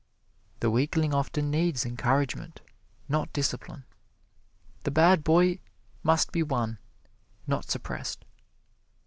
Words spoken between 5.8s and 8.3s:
must be won, not suppressed.